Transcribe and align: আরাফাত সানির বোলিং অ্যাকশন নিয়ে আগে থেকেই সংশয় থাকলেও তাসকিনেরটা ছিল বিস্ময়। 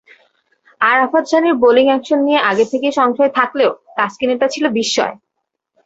আরাফাত 0.81 1.25
সানির 1.27 1.55
বোলিং 1.63 1.85
অ্যাকশন 1.89 2.19
নিয়ে 2.23 2.39
আগে 2.51 2.65
থেকেই 2.71 2.93
সংশয় 2.99 3.31
থাকলেও 3.39 3.71
তাসকিনেরটা 3.97 4.47
ছিল 4.47 4.65
বিস্ময়। 4.77 5.13